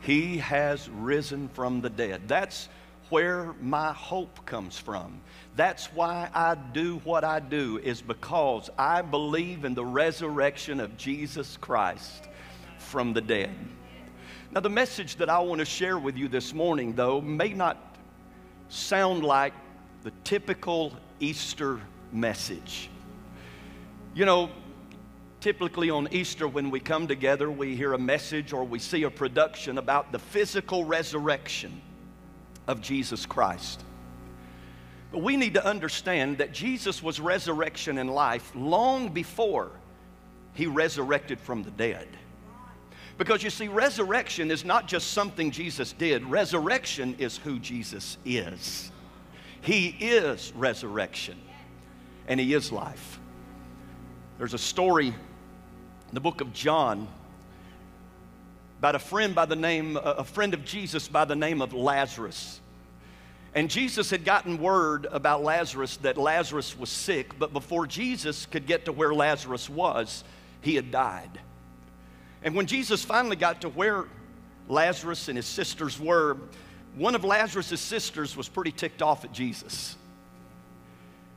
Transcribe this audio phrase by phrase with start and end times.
[0.00, 2.28] He has risen from the dead.
[2.28, 2.68] That's
[3.10, 5.20] where my hope comes from.
[5.56, 10.96] That's why I do what I do, is because I believe in the resurrection of
[10.96, 12.28] Jesus Christ
[12.78, 13.50] from the dead.
[14.50, 17.96] Now, the message that I want to share with you this morning, though, may not
[18.68, 19.52] sound like
[20.04, 21.80] the typical Easter
[22.12, 22.88] message.
[24.14, 24.50] You know,
[25.40, 29.10] typically on Easter, when we come together, we hear a message or we see a
[29.10, 31.80] production about the physical resurrection
[32.66, 33.82] of Jesus Christ.
[35.10, 39.70] But we need to understand that Jesus was resurrection in life long before
[40.54, 42.08] he resurrected from the dead.
[43.16, 48.92] Because you see, resurrection is not just something Jesus did, resurrection is who Jesus is.
[49.60, 51.38] He is resurrection,
[52.28, 53.18] and He is life.
[54.38, 55.14] There's a story
[56.08, 57.06] in the book of John
[58.78, 62.60] about a friend by the name, a friend of Jesus by the name of Lazarus.
[63.54, 68.66] And Jesus had gotten word about Lazarus that Lazarus was sick, but before Jesus could
[68.66, 70.22] get to where Lazarus was,
[70.60, 71.40] he had died.
[72.42, 74.04] And when Jesus finally got to where
[74.68, 76.36] Lazarus and his sisters were,
[76.94, 79.96] one of Lazarus' sisters was pretty ticked off at Jesus.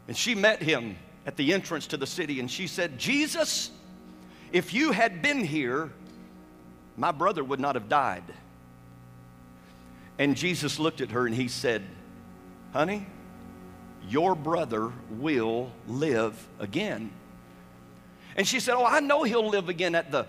[0.07, 3.71] And she met him at the entrance to the city and she said, Jesus,
[4.51, 5.91] if you had been here,
[6.97, 8.23] my brother would not have died.
[10.19, 11.83] And Jesus looked at her and he said,
[12.73, 13.05] Honey,
[14.07, 17.11] your brother will live again.
[18.35, 20.27] And she said, Oh, I know he'll live again at the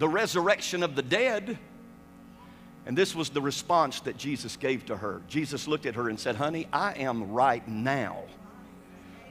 [0.00, 1.58] the resurrection of the dead.
[2.86, 5.20] And this was the response that Jesus gave to her.
[5.28, 8.24] Jesus looked at her and said, Honey, I am right now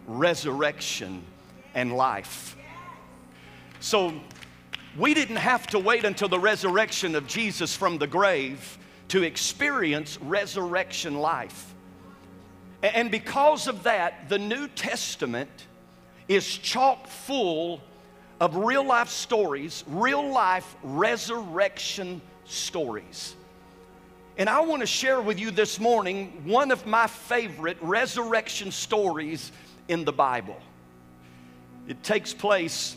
[0.07, 1.23] resurrection
[1.75, 2.55] and life.
[3.80, 4.13] So
[4.97, 8.77] we didn't have to wait until the resurrection of Jesus from the grave
[9.09, 11.73] to experience resurrection life.
[12.81, 15.50] And because of that, the New Testament
[16.28, 17.81] is chock full
[18.40, 23.35] of real life stories, real life resurrection stories.
[24.38, 29.51] And I want to share with you this morning one of my favorite resurrection stories
[29.90, 30.57] in the Bible.
[31.88, 32.96] It takes place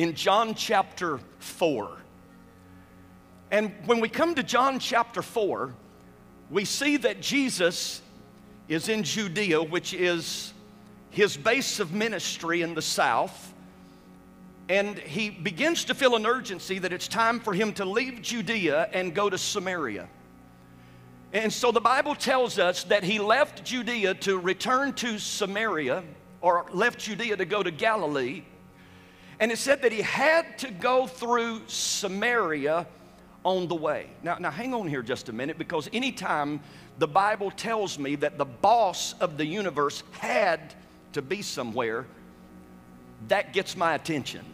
[0.00, 1.90] in John chapter 4.
[3.50, 5.74] And when we come to John chapter 4,
[6.50, 8.00] we see that Jesus
[8.66, 10.54] is in Judea, which is
[11.10, 13.52] his base of ministry in the south
[14.70, 18.88] and he begins to feel an urgency that it's time for him to leave Judea
[18.92, 20.08] and go to Samaria.
[21.32, 26.04] And so the Bible tells us that he left Judea to return to Samaria,
[26.40, 28.44] or left Judea to go to Galilee.
[29.40, 32.86] And it said that he had to go through Samaria
[33.42, 34.10] on the way.
[34.22, 36.60] Now, now hang on here just a minute because anytime
[36.98, 40.74] the Bible tells me that the boss of the universe had
[41.14, 42.06] to be somewhere,
[43.28, 44.44] that gets my attention.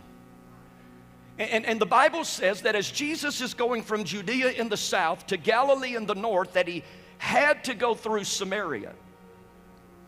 [1.39, 5.27] And, and, the Bible says that as Jesus is going from Judea in the south
[5.27, 6.83] to Galilee in the north, that he
[7.19, 8.95] had to go through Samaria.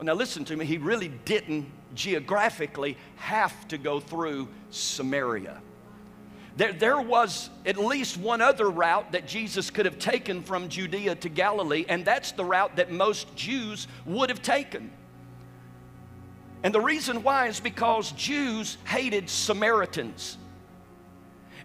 [0.00, 5.60] Now, listen to me, he really didn't geographically have to go through Samaria.
[6.56, 11.14] There, there was at least one other route that Jesus could have taken from Judea
[11.16, 14.90] to Galilee, and that's the route that most Jews would have taken.
[16.64, 20.38] And the reason why is because Jews hated Samaritans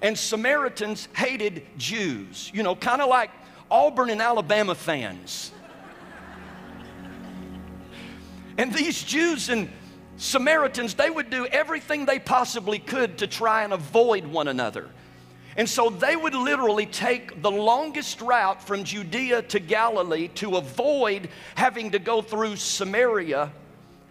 [0.03, 2.51] and Samaritans hated Jews.
[2.53, 3.31] You know, kind of like
[3.71, 5.51] Auburn and Alabama fans.
[8.57, 9.69] and these Jews and
[10.17, 14.89] Samaritans, they would do everything they possibly could to try and avoid one another.
[15.55, 21.29] And so they would literally take the longest route from Judea to Galilee to avoid
[21.55, 23.51] having to go through Samaria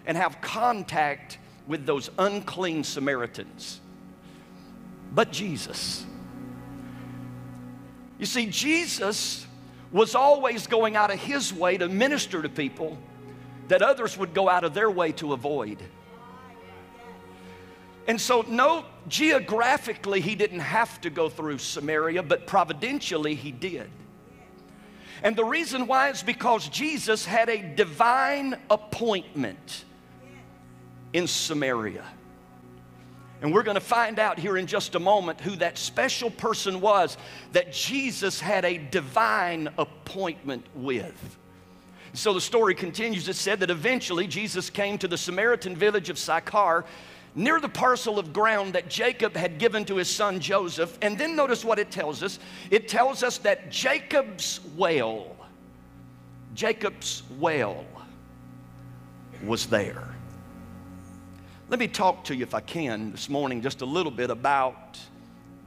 [0.07, 3.81] and have contact with those unclean Samaritans
[5.15, 6.05] but Jesus.
[8.19, 9.47] You see, Jesus
[9.91, 12.97] was always going out of his way to minister to people
[13.73, 15.79] that others would go out of their way to avoid.
[18.07, 23.89] And so, no, geographically, he didn't have to go through Samaria, but providentially, he did.
[25.23, 29.85] And the reason why is because Jesus had a divine appointment
[31.15, 32.05] in Samaria.
[33.41, 36.83] And we're going to find out here in just a moment who that special person
[36.83, 37.17] was
[37.53, 41.39] that Jesus had a divine appointment with.
[42.15, 43.29] So the story continues.
[43.29, 46.85] It said that eventually Jesus came to the Samaritan village of Sychar
[47.35, 50.99] near the parcel of ground that Jacob had given to his son Joseph.
[51.01, 52.39] And then notice what it tells us
[52.71, 55.35] it tells us that Jacob's well,
[56.55, 57.85] Jacob's well
[59.45, 60.07] was there.
[61.69, 64.99] Let me talk to you, if I can, this morning just a little bit about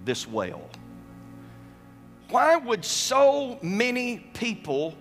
[0.03, 0.62] this well.
[2.30, 4.95] Why would so many people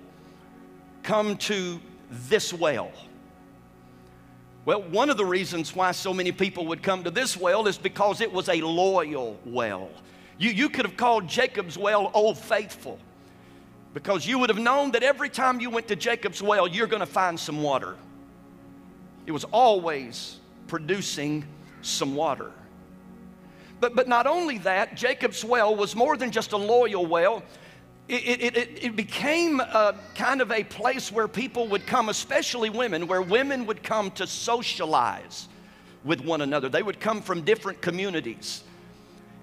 [1.05, 1.81] come to
[2.11, 2.91] this well?
[4.65, 7.77] Well, one of the reasons why so many people would come to this well is
[7.77, 9.91] because it was a loyal well.
[10.39, 12.99] You, you could have called Jacob's well Old Faithful
[13.93, 17.01] because you would have known that every time you went to Jacob's well, you're going
[17.01, 17.95] to find some water.
[19.27, 21.45] It was always producing
[21.83, 22.51] some water.
[23.81, 27.43] But, but not only that, Jacob's well was more than just a loyal well.
[28.07, 32.69] It, it, it, it, became a, kind of a place where people would come, especially
[32.69, 35.49] women, where women would come to socialize
[36.05, 36.69] with one another.
[36.69, 38.63] They would come from different communities.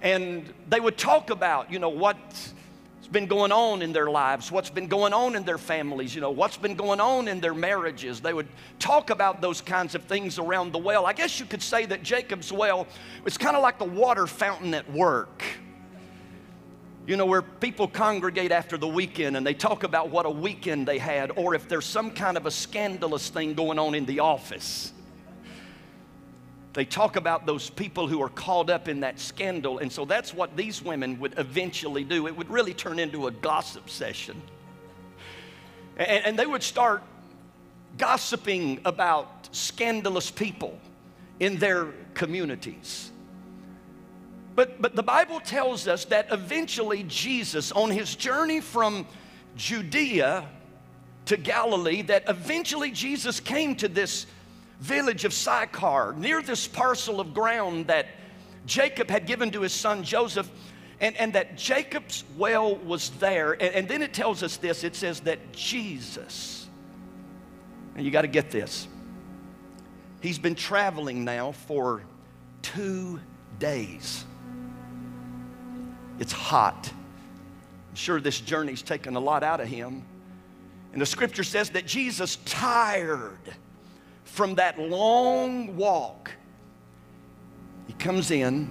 [0.03, 2.53] And they would talk about, you know, what's
[3.11, 6.31] been going on in their lives, what's been going on in their families, you know,
[6.31, 8.21] what's been going on in their marriages.
[8.21, 8.47] They would
[8.79, 11.05] talk about those kinds of things around the well.
[11.05, 12.87] I guess you could say that Jacob's well
[13.23, 15.43] was kind of like the water fountain at work.
[17.07, 20.87] You know, where people congregate after the weekend and they talk about what a weekend
[20.87, 24.19] they had, or if there's some kind of a scandalous thing going on in the
[24.19, 24.93] office
[26.73, 29.79] they talk about those people who are caught up in that scandal.
[29.79, 32.27] And so that's what these women would eventually do.
[32.27, 34.41] It would really turn into a gossip session.
[35.97, 37.03] And, and they would start
[37.97, 40.79] gossiping about scandalous people
[41.39, 43.10] in their communities.
[44.55, 49.05] But, but the Bible tells us that eventually Jesus, on his journey from
[49.55, 50.45] Judea
[51.25, 54.25] to Galilee, that eventually Jesus came to this
[54.79, 58.07] village of Sychar, near this parcel of ground that
[58.65, 60.49] Jacob had given to his son Joseph,
[60.99, 63.53] and, and that Jacob's well was there.
[63.53, 66.67] And, and then it tells us this it says that Jesus,
[67.95, 68.87] and you got to get this,
[70.21, 72.01] he's been traveling now for
[72.61, 73.19] two
[73.59, 74.25] days.
[76.21, 76.87] It's hot.
[77.89, 80.05] I'm sure this journey's taken a lot out of him.
[80.93, 83.55] And the scripture says that Jesus, tired,
[84.23, 86.31] from that long walk,
[87.87, 88.69] he comes in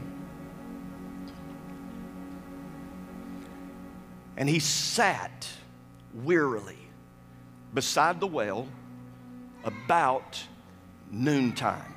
[4.36, 5.48] and he sat
[6.22, 6.78] wearily
[7.74, 8.68] beside the well
[9.64, 10.40] about
[11.10, 11.89] noontime.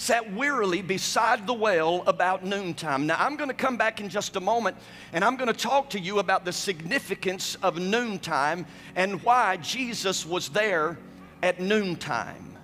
[0.00, 3.06] Sat wearily beside the well about noontime.
[3.06, 4.78] Now, I'm going to come back in just a moment
[5.12, 8.64] and I'm going to talk to you about the significance of noontime
[8.96, 10.96] and why Jesus was there
[11.42, 12.56] at noontime.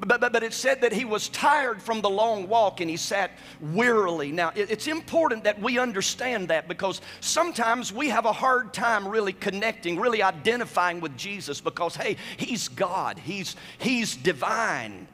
[0.00, 2.96] But, but, but, it said that he was tired from the long walk and he
[2.96, 3.30] sat
[3.60, 4.32] wearily.
[4.32, 9.06] Now, it, it's important that we understand that because sometimes we have a hard time
[9.06, 15.06] really connecting, really identifying with Jesus because, hey, he's God, he's, he's divine.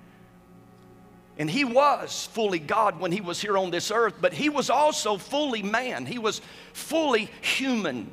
[1.38, 4.70] And he was fully God when he was here on this earth, but he was
[4.70, 6.40] also fully man, he was
[6.72, 8.10] fully human.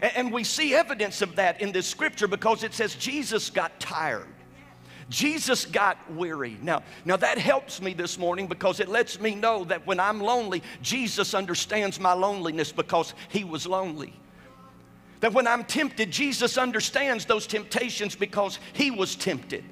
[0.00, 4.26] And we see evidence of that in this scripture because it says Jesus got tired.
[5.08, 6.56] Jesus got weary.
[6.62, 10.20] Now, now that helps me this morning because it lets me know that when I'm
[10.20, 14.14] lonely, Jesus understands my loneliness because he was lonely.
[15.20, 19.64] That when I'm tempted, Jesus understands those temptations because he was tempted.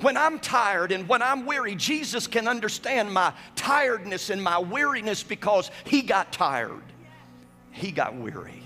[0.00, 5.22] When I'm tired and when I'm weary, Jesus can understand my tiredness and my weariness
[5.22, 6.82] because he got tired.
[7.72, 8.62] He got weary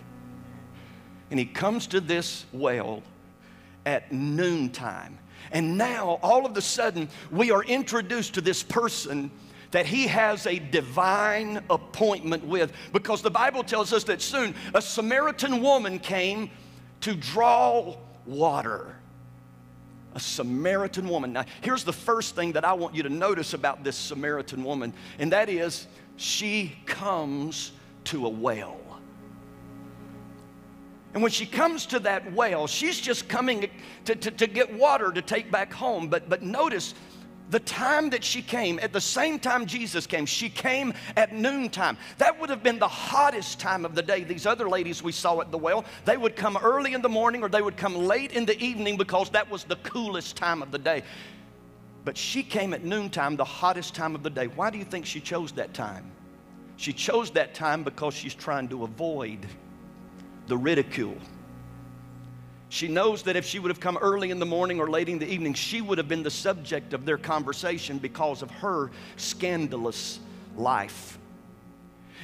[1.31, 3.03] and he comes to this well
[3.85, 5.19] at noontime.
[5.50, 9.31] And now, all of a sudden, we are introduced to this person
[9.73, 14.81] that he has a divine appointment with because the Bible tells us that soon a
[14.81, 16.50] Samaritan woman came
[17.00, 18.95] to draw water.
[20.14, 21.33] A Samaritan woman.
[21.33, 24.92] Now, here's the first thing that I want you to notice about this Samaritan woman,
[25.18, 27.73] and that is she comes
[28.04, 28.78] to a well.
[31.14, 33.71] And when she comes to that well, she's just coming
[34.04, 36.09] to, to, to, get water to take back home.
[36.09, 36.94] But, but notice
[37.51, 41.97] the time that she came, at the same time Jesus came, she came at noontime.
[42.19, 44.25] That would have been the hottest time of the day.
[44.25, 47.43] These other ladies we saw at the well, they would come early in the morning
[47.43, 50.71] or they would come late in the evening because that was the coolest time of
[50.71, 51.03] the day.
[52.05, 54.47] But she came at noontime, the hottest time of the day.
[54.47, 56.11] Why do you think she chose that time?
[56.77, 59.47] She chose that time because she's trying to avoid
[60.47, 61.17] the ridicule.
[62.75, 65.21] She knows that if she would have come early in the morning or late in
[65.21, 70.19] the evening, she would have been the subject of their conversation because of her scandalous
[70.57, 71.16] life.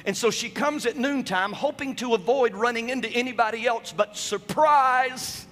[0.03, 5.45] And so she comes at noontime hoping to avoid running into anybody else, but surprise,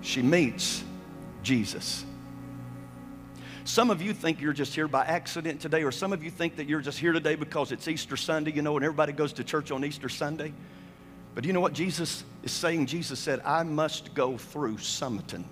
[0.00, 0.84] she meets
[1.42, 2.04] Jesus.
[3.64, 6.54] Some of you think you're just here by accident today, or some of you think
[6.54, 9.42] that you're just here today because it's Easter Sunday, you know, and everybody goes to
[9.42, 10.52] church on Easter Sunday.
[11.34, 12.86] But you know what Jesus is saying?
[12.86, 15.44] Jesus said, I must go through Sumiton.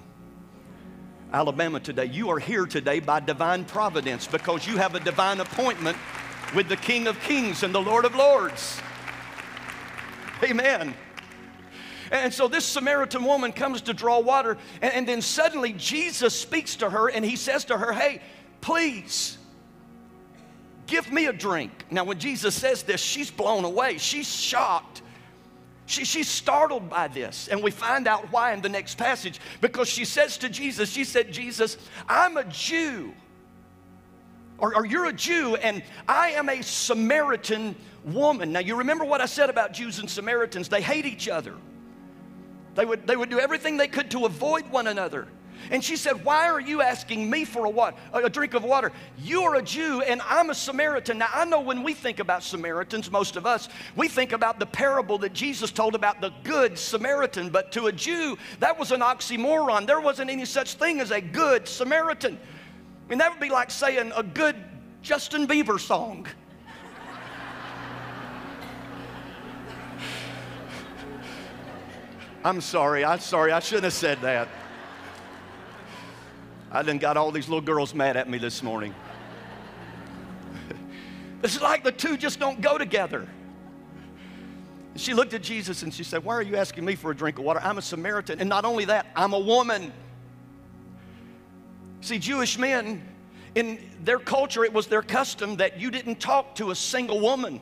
[1.33, 2.07] Alabama today.
[2.07, 5.97] You are here today by divine providence because you have a divine appointment
[6.55, 8.81] with the King of Kings and the Lord of Lords.
[10.43, 10.95] Amen.
[12.11, 16.77] And so this Samaritan woman comes to draw water, and, and, then suddenly Jesus speaks
[16.77, 18.21] to her and he says to her, Hey,
[18.61, 19.39] please
[20.87, 21.73] give me a drink.
[21.91, 25.03] Now, when Jesus says this, she's blown away, she's shocked.
[25.87, 29.89] She, she's startled by this, and we find out why in the next passage because
[29.89, 31.79] she says to Jesus, She said, Jesus,
[32.09, 33.15] I'm a Jew,
[34.59, 38.53] or, or you're a Jew, and I am a Samaritan woman.
[38.53, 40.69] Now, you remember what I said about Jews and Samaritans?
[40.69, 41.55] They hate each other.
[42.75, 45.29] They would, they would do everything they could to avoid one another.
[45.71, 48.93] And she said, Why are you asking me for a, what, a drink of water?
[49.19, 51.19] You're a Jew and I'm a Samaritan.
[51.19, 54.67] Now, I know when we think about Samaritans, most of us, we think about the
[54.67, 57.51] parable that Jesus told about the good Samaritan.
[57.51, 59.87] But to a Jew, that was an oxymoron.
[59.87, 62.37] There wasn't any such thing as a good Samaritan.
[62.37, 64.57] I mean, that would be like saying a good
[65.03, 66.27] Justin Bieber song.
[72.45, 73.05] I'm sorry.
[73.05, 73.53] I'm sorry.
[73.53, 74.49] I shouldn't have said that.
[76.71, 78.95] I done got all these little girls mad at me this morning.
[81.43, 83.29] it's like the two just don't go together.
[84.97, 87.39] She looked at Jesus and she said, Why are you asking me for a drink
[87.39, 87.61] of water?
[87.63, 88.41] I'm a Samaritan.
[88.41, 89.93] And not only that, I'm a woman.
[92.01, 93.07] See, Jewish men,
[93.55, 97.61] in their culture, it was their custom that you didn't talk to a single woman,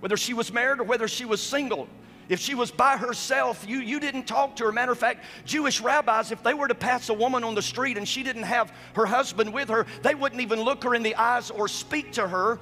[0.00, 1.88] whether she was married or whether she was single.
[2.28, 4.72] If she was by herself, you, you didn't talk to her.
[4.72, 7.96] Matter of fact, Jewish rabbis, if they were to pass a woman on the street
[7.96, 11.14] and she didn't have her husband with her, they wouldn't even look her in the
[11.16, 12.60] eyes or speak to her.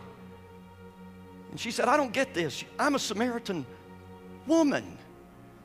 [1.51, 2.65] And she said, I don't get this.
[2.79, 3.67] I'm a Samaritan
[4.47, 4.99] woman.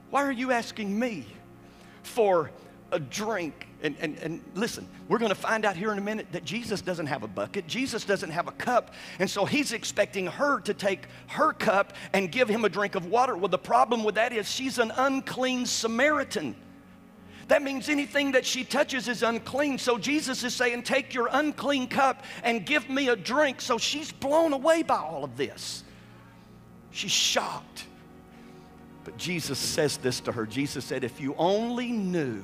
[0.10, 1.26] Why are you asking me
[2.02, 2.50] for
[2.92, 3.68] a drink?
[3.84, 6.82] And, and, and listen, we're going to find out here in a minute that Jesus
[6.82, 7.68] doesn't have a bucket.
[7.68, 8.94] Jesus doesn't have a cup.
[9.18, 13.08] And so he's expecting her to take her cup and give him a drink of
[13.08, 13.36] water.
[13.36, 16.56] Well, the problem with that is she's an unclean Samaritan.
[17.48, 19.80] That means anything that she touches is unclean.
[19.80, 23.62] So Jesus is saying, Take your unclean cup and give me a drink.
[23.62, 25.84] So she's blown away by all of this.
[26.92, 27.86] She's shocked.
[29.04, 32.44] But Jesus says this to her Jesus said, If you only knew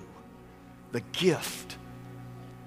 [0.92, 1.78] the gift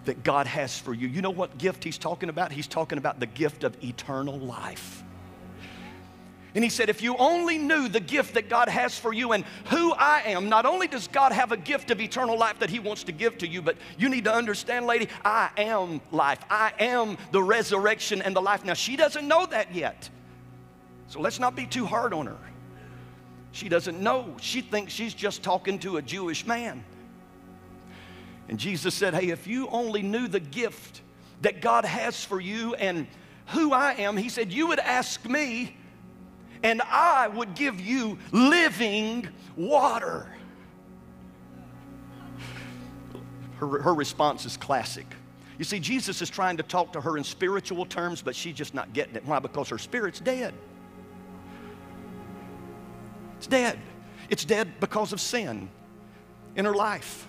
[0.05, 1.09] that God has for you.
[1.09, 2.53] You know what gift he's talking about?
[2.53, 5.03] He's talking about the gift of eternal life.
[6.55, 9.45] And he said, if you only knew the gift that God has for you and
[9.67, 12.81] who I am, not only does God have a gift of eternal life that he
[12.81, 16.41] wants to give to you, but you need to understand, lady, I am life.
[16.51, 18.65] I am the resurrection and the life.
[18.65, 20.11] Now, she doesn't know that yet.
[21.07, 22.39] So let's not be too hard on her.
[23.53, 24.35] She doesn't know.
[24.41, 26.85] She thinks she's just talking to a Jewish man.
[28.51, 31.03] And Jesus said, Hey, if you only knew the gift
[31.43, 33.07] that God has for you and
[33.47, 35.77] who I am, He said, you would ask me,
[36.65, 40.27] and I would give you living water.
[43.59, 45.07] Her, her response is classic.
[45.57, 48.75] You see, Jesus is trying to talk to her in spiritual terms, but she's just
[48.75, 49.25] not getting it.
[49.25, 49.39] Why?
[49.39, 50.55] Because her spirit's dead.
[53.39, 53.79] It's dead.
[54.29, 55.69] It's dead because of sin
[56.57, 57.29] in her life.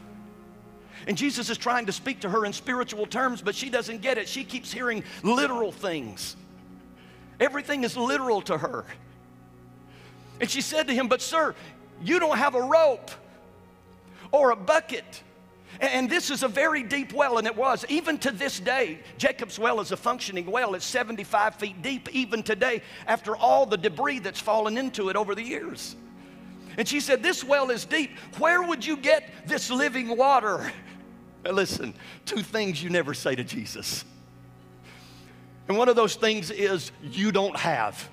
[1.07, 4.17] And Jesus is trying to speak to her in spiritual terms, but she doesn't get
[4.17, 4.27] it.
[4.27, 6.35] She keeps hearing literal things.
[7.39, 8.85] Everything is literal to her.
[10.39, 11.55] And she said to him, But sir,
[12.03, 13.11] you don't have a rope
[14.31, 15.23] or a bucket.
[15.79, 17.85] And this is a very deep well, and it was.
[17.89, 20.75] Even to this day, Jacob's well is a functioning well.
[20.75, 25.33] It's 75 feet deep, even today, after all the debris that's fallen into it over
[25.33, 25.95] the years.
[26.77, 28.11] And she said, This well is deep.
[28.37, 30.71] Where would you get this living water?
[31.43, 31.93] Listen,
[32.25, 34.05] two things you never say to Jesus.
[35.67, 38.09] And one of those things is you don't have.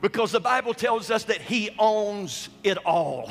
[0.00, 3.30] Because the Bible tells us that He owns it all.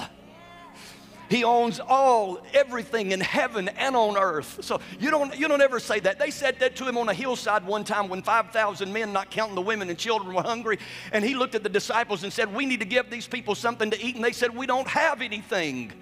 [1.30, 4.64] He owns all, everything in heaven and on earth.
[4.64, 6.18] So you don't, you don't ever say that.
[6.18, 9.54] They said that to him on a hillside one time when 5,000 men, not counting
[9.54, 10.80] the women and children, were hungry.
[11.14, 13.92] And he looked at the disciples and said, We need to give these people something
[13.92, 14.16] to eat.
[14.16, 15.94] And they said, We don't have anything.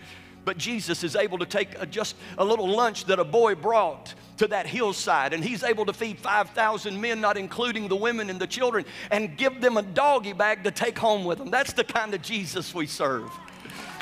[0.48, 4.14] But Jesus is able to take a, just a little lunch that a boy brought
[4.38, 8.40] to that hillside, and he's able to feed 5,000 men, not including the women and
[8.40, 11.52] the children, and give them a doggy bag to take home with them.
[11.52, 13.30] That's the kind of Jesus we serve.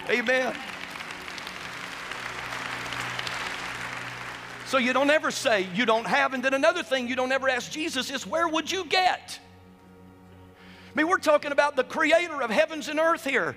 [0.08, 0.56] Amen.
[4.68, 6.36] So you don't ever say you don't have.
[6.36, 9.40] And then another thing you don't ever ask Jesus is, where would you get?
[10.94, 13.56] I mean, we're talking about the creator of heavens and earth here.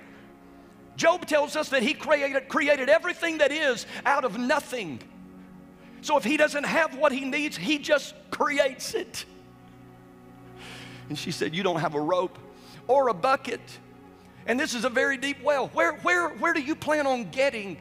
[0.99, 5.01] Job tells us that he created, created everything that is out of nothing.
[6.03, 9.25] So if he doesn't have what he needs, he just creates it.
[11.09, 12.39] And she said, You don't have a rope
[12.87, 13.63] or a bucket.
[14.47, 15.69] And this is a very deep well.
[15.69, 17.79] Where, where, where do you plan on getting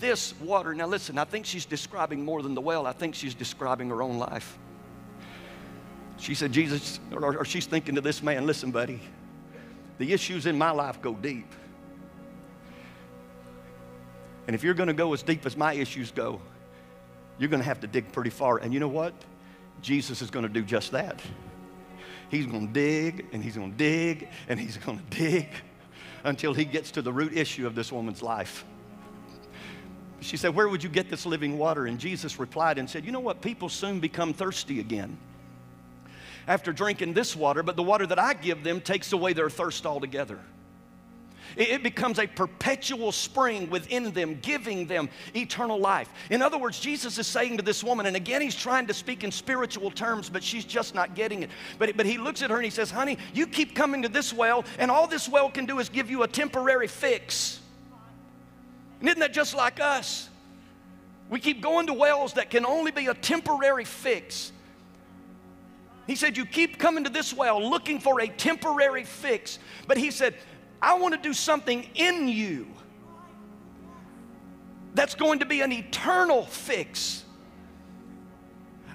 [0.00, 0.74] this water.
[0.74, 4.02] Now, listen, I think she's describing more than the well, I think she's describing her
[4.02, 4.58] own life.
[6.18, 9.00] She said, Jesus, or, or she's thinking to this man, listen, buddy,
[9.98, 11.52] the issues in my life go deep.
[14.46, 16.40] And if you're going to go as deep as my issues go,
[17.38, 18.58] you're going to have to dig pretty far.
[18.58, 19.14] And you know what?
[19.82, 21.20] Jesus is going to do just that.
[22.30, 25.48] He's going to dig and he's going to dig and he's going to dig
[26.24, 28.64] until he gets to the root issue of this woman's life.
[30.20, 31.86] She said, Where would you get this living water?
[31.86, 33.42] And Jesus replied and said, You know what?
[33.42, 35.18] People soon become thirsty again
[36.46, 39.86] after drinking this water, but the water that I give them takes away their thirst
[39.86, 40.38] altogether.
[41.56, 46.08] It becomes a perpetual spring within them, giving them eternal life.
[46.30, 49.22] In other words, Jesus is saying to this woman, and again, he's trying to speak
[49.22, 51.50] in spiritual terms, but she's just not getting it.
[51.78, 54.32] But, but he looks at her and he says, Honey, you keep coming to this
[54.32, 57.60] well, and all this well can do is give you a temporary fix.
[59.00, 60.28] And isn't that just like us?
[61.30, 64.52] We keep going to wells that can only be a temporary fix.
[66.06, 69.58] He said, You keep coming to this well looking for a temporary fix.
[69.86, 70.34] But he said,
[70.84, 72.66] I want to do something in you
[74.92, 77.24] that's going to be an eternal fix.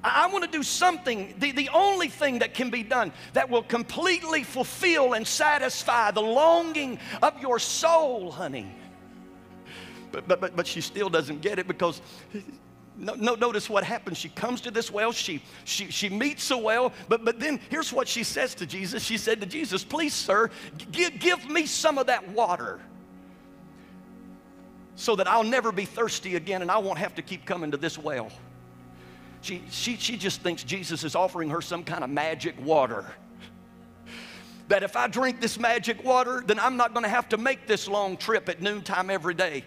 [0.03, 3.63] I want to do something, the, the only thing that can be done that will
[3.63, 8.71] completely fulfill and satisfy the longing of your soul, honey.
[10.11, 12.03] But, but, but, but she still doesn't get it because
[12.99, 14.17] no, no, notice what happens.
[14.17, 17.93] She comes to this well, she, she, she meets a well, but, but then here's
[17.93, 19.03] what she says to Jesus.
[19.03, 20.49] She said to Jesus, Please, sir,
[20.91, 22.79] give, give me some of that water
[24.95, 27.77] so that I'll never be thirsty again and I won't have to keep coming to
[27.77, 28.29] this well.
[29.41, 33.05] She, she, she just thinks Jesus is offering her some kind of magic water
[34.67, 37.65] that if I drink this magic water, then I'm not going to have to make
[37.65, 39.63] this long trip at noontime every day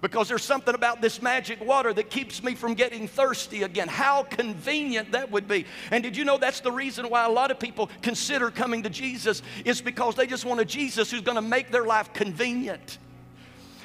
[0.00, 3.88] because there's something about this magic water that keeps me from getting thirsty again.
[3.88, 5.66] How convenient that would be.
[5.90, 8.90] And did you know that's the reason why a lot of people consider coming to
[8.90, 12.98] Jesus is because they just want a Jesus who's going to make their life convenient.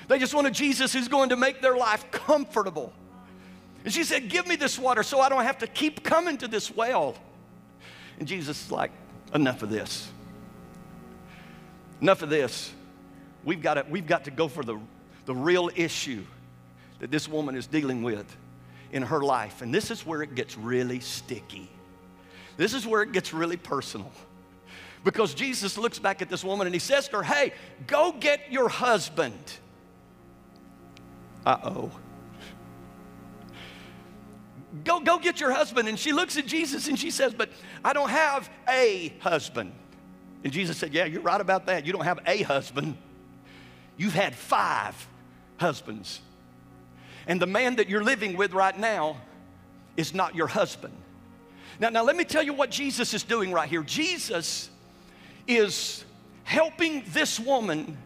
[0.07, 2.93] They just want a Jesus who's going to make their life comfortable.
[3.83, 6.47] And she said, Give me this water so I don't have to keep coming to
[6.47, 7.15] this well.
[8.19, 8.91] And Jesus is like,
[9.33, 10.09] Enough of this.
[12.01, 12.71] Enough of this.
[13.43, 14.79] We've got to, we've got to go for the
[15.25, 16.23] the real issue
[16.99, 18.35] that this woman is dealing with
[18.91, 19.61] in her life.
[19.61, 21.69] And this is where it gets really sticky.
[22.57, 24.11] This is where it gets really personal.
[25.03, 27.53] Because Jesus looks back at this woman and he says to her, Hey,
[27.85, 29.37] go get your husband.
[31.45, 31.91] Uh oh.
[34.83, 35.87] Go, go get your husband.
[35.87, 37.49] And she looks at Jesus and she says, But
[37.83, 39.73] I don't have a husband.
[40.43, 41.85] And Jesus said, Yeah, you're right about that.
[41.85, 42.97] You don't have a husband,
[43.97, 45.07] you've had five
[45.57, 46.21] husbands.
[47.27, 49.17] And the man that you're living with right now
[49.97, 50.93] is not your husband.
[51.79, 53.83] Now, now let me tell you what Jesus is doing right here.
[53.83, 54.69] Jesus
[55.47, 56.05] is
[56.43, 57.97] helping this woman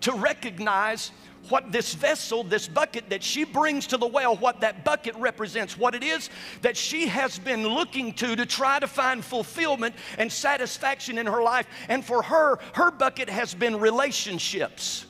[0.00, 1.10] to recognize
[1.48, 5.76] what this vessel, this bucket that she brings to the well, what that bucket represents,
[5.76, 6.30] what it is
[6.62, 11.42] that she has been looking to to try to find fulfillment and satisfaction in her
[11.42, 11.66] life.
[11.88, 15.06] And for her, her bucket has been relationships.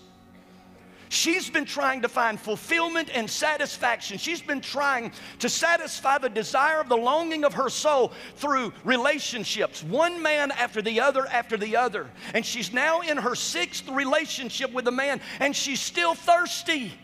[1.13, 4.17] She's been trying to find fulfillment and satisfaction.
[4.17, 9.85] She's been trying to satisfy the desire of the longing of her soul through relationships,
[9.85, 12.11] one man after the other after the other.
[12.33, 16.95] And she's now in her sixth relationship with a man, and she's still thirsty.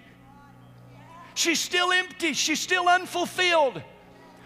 [1.34, 2.32] She's still empty.
[2.32, 3.82] She's still unfulfilled.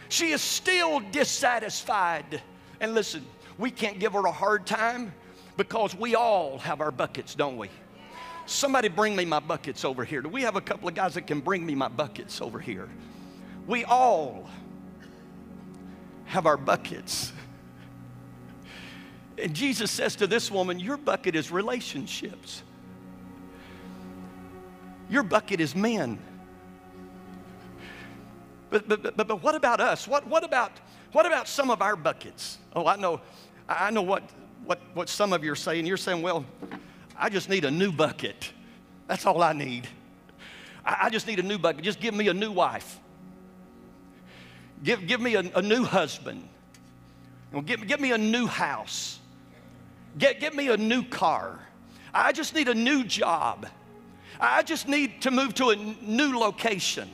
[0.08, 2.42] She is still dissatisfied.
[2.80, 3.24] And listen,
[3.58, 5.14] we can't give her a hard time
[5.56, 7.70] because we all have our buckets, don't we?
[8.52, 10.20] Somebody bring me my buckets over here.
[10.20, 12.88] Do we have a couple of guys that can bring me my buckets over here?
[13.66, 14.48] We all
[16.26, 17.32] have our buckets.
[19.38, 22.62] And Jesus says to this woman, Your bucket is relationships.
[25.08, 26.18] Your bucket is men.
[28.68, 30.06] But, but, but, but what about us?
[30.06, 30.72] What, what, about,
[31.12, 32.58] what about some of our buckets?
[32.74, 33.20] Oh, I know,
[33.68, 34.28] I know what,
[34.64, 35.86] what, what some of you are saying.
[35.86, 36.44] You're saying, well,
[37.22, 38.50] I just need a new bucket.
[39.06, 39.86] That's all I need.
[40.84, 41.84] I, I just need a new bucket.
[41.84, 42.98] Just give me a new wife.
[44.82, 46.42] Give, give me a, a new husband.
[47.64, 49.20] Give, give me a new house.
[50.18, 51.60] Get, get me a new car.
[52.12, 53.68] I just need a new job.
[54.40, 57.08] I just need to move to a new location.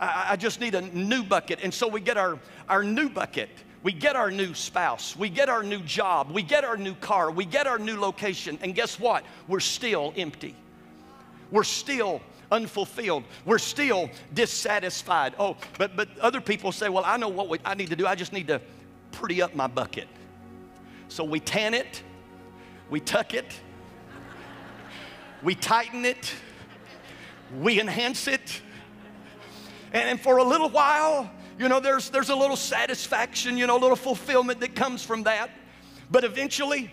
[0.00, 1.58] I, I just need a new bucket.
[1.62, 2.38] And so we get our,
[2.70, 3.50] our new bucket.
[3.86, 5.14] We get our new spouse.
[5.14, 6.32] We get our new job.
[6.32, 7.30] We get our new car.
[7.30, 8.58] We get our new location.
[8.60, 9.22] And guess what?
[9.46, 10.56] We're still empty.
[11.52, 12.20] We're still
[12.50, 13.22] unfulfilled.
[13.44, 15.34] We're still dissatisfied.
[15.38, 18.08] Oh, but, but other people say, well, I know what we, I need to do.
[18.08, 18.60] I just need to
[19.12, 20.08] pretty up my bucket.
[21.06, 22.02] So we tan it,
[22.90, 23.54] we tuck it,
[25.44, 26.34] we tighten it,
[27.60, 28.62] we enhance it,
[29.92, 33.80] and for a little while, you know, there's, there's a little satisfaction, you know, a
[33.80, 35.50] little fulfillment that comes from that.
[36.10, 36.90] But eventually,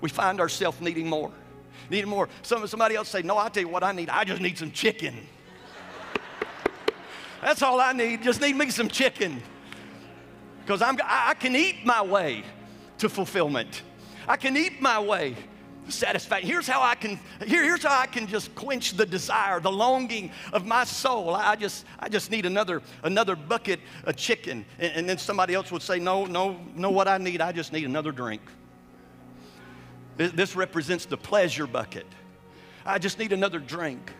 [0.00, 1.30] we find ourselves needing more.
[1.88, 2.28] Needing more.
[2.42, 4.08] Some, somebody else say, No, I'll tell you what I need.
[4.10, 5.14] I just need some chicken.
[7.40, 8.22] That's all I need.
[8.22, 9.42] Just need me some chicken.
[10.60, 12.44] Because I'm I can eat my way
[12.98, 13.82] to fulfillment.
[14.28, 15.36] I can eat my way
[15.90, 16.48] satisfaction.
[16.48, 20.30] Here's how I can, here, here's how I can just quench the desire, the longing
[20.52, 21.34] of my soul.
[21.34, 24.64] I just, I just need another, another bucket of chicken.
[24.78, 27.72] And, and then somebody else would say, no, no, no, what I need, I just
[27.72, 28.42] need another drink.
[30.16, 32.06] This, this represents the pleasure bucket.
[32.84, 34.12] I just need another drink.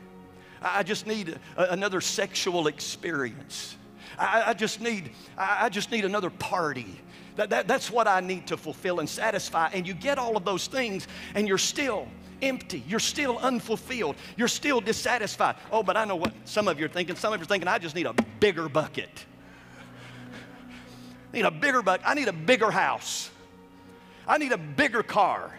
[0.63, 3.77] I just need a, another sexual experience.
[4.19, 7.01] I, I, just need, I, I just need another party.
[7.37, 9.71] That, that, that's what I need to fulfill and satisfy.
[9.73, 12.09] And you get all of those things, and you're still
[12.43, 12.83] empty.
[12.89, 14.17] You're still unfulfilled.
[14.37, 15.57] You're still dissatisfied.
[15.71, 17.17] Oh, but I know what some of you are thinking.
[17.17, 19.27] Some of you are thinking, I just need a bigger bucket.
[21.33, 22.07] I need a bigger bucket.
[22.07, 23.31] I need a bigger house.
[24.27, 25.55] I need a bigger car.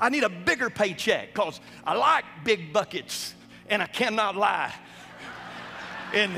[0.00, 3.34] I need a bigger paycheck because I like big buckets
[3.68, 4.72] and I cannot lie.
[6.14, 6.32] And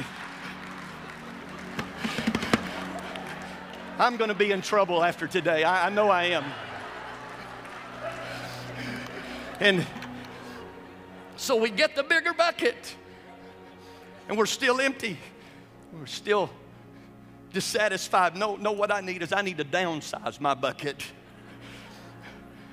[4.00, 5.62] I'm going to be in trouble after today.
[5.62, 6.44] I, I know I am.
[9.60, 9.86] And
[11.36, 12.96] so we get the bigger bucket,
[14.26, 15.18] and we're still empty.
[15.92, 16.48] We're still
[17.52, 18.38] dissatisfied.
[18.38, 21.04] No, no, what I need is I need to downsize my bucket.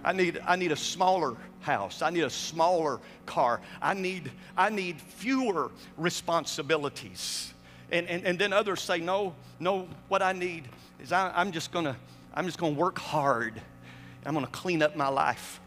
[0.06, 2.02] I need, I need a smaller house.
[2.02, 3.60] I need a smaller car.
[3.82, 7.54] I need, I need fewer responsibilities.
[7.92, 11.72] And, and, and then others say, no, no, what I need is I, I'm just
[11.72, 11.96] gonna,
[12.34, 13.62] I'm just gonna work hard.
[14.26, 15.60] I'm gonna clean up my life.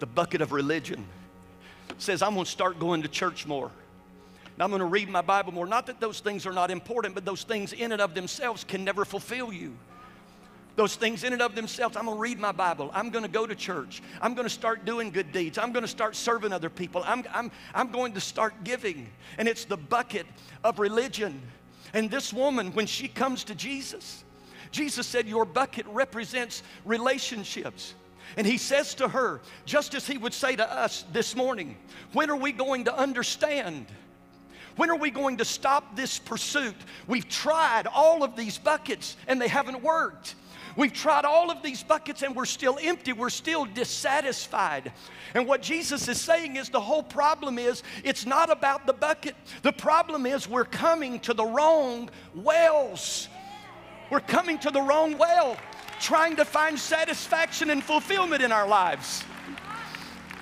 [0.00, 1.04] The bucket of religion
[1.98, 3.70] says I'm gonna start going to church more.
[4.54, 5.66] And I'm gonna read my Bible more.
[5.66, 8.84] Not that those things are not important, but those things in and of themselves can
[8.84, 9.76] never fulfill you.
[10.76, 12.90] Those things in and of themselves, I'm gonna read my Bible.
[12.92, 14.02] I'm gonna go to church.
[14.20, 15.56] I'm gonna start doing good deeds.
[15.56, 17.02] I'm gonna start serving other people.
[17.06, 19.08] I'm, I'm, I'm going to start giving.
[19.38, 20.26] And it's the bucket
[20.64, 21.40] of religion.
[21.92, 24.24] And this woman, when she comes to Jesus,
[24.74, 27.94] Jesus said, Your bucket represents relationships.
[28.36, 31.76] And he says to her, just as he would say to us this morning,
[32.12, 33.86] When are we going to understand?
[34.76, 36.74] When are we going to stop this pursuit?
[37.06, 40.34] We've tried all of these buckets and they haven't worked.
[40.76, 43.12] We've tried all of these buckets and we're still empty.
[43.12, 44.90] We're still dissatisfied.
[45.34, 49.36] And what Jesus is saying is the whole problem is it's not about the bucket.
[49.62, 53.28] The problem is we're coming to the wrong wells.
[54.14, 55.56] We're coming to the wrong well,
[55.98, 59.24] trying to find satisfaction and fulfillment in our lives.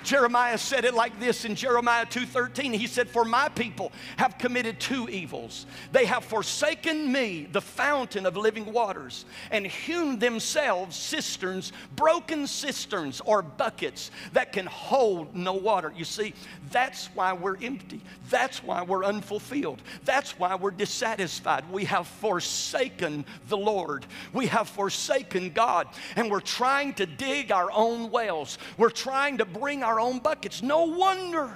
[0.03, 2.73] Jeremiah said it like this in Jeremiah 2:13.
[2.73, 5.65] He said, "For my people have committed two evils.
[5.91, 13.21] They have forsaken me, the fountain of living waters, and hewn themselves cisterns, broken cisterns
[13.21, 16.33] or buckets that can hold no water." You see,
[16.69, 18.01] that's why we're empty.
[18.29, 19.81] That's why we're unfulfilled.
[20.03, 21.69] That's why we're dissatisfied.
[21.71, 24.05] We have forsaken the Lord.
[24.33, 28.57] We have forsaken God, and we're trying to dig our own wells.
[28.77, 30.63] We're trying to bring our our own buckets.
[30.63, 31.49] No wonder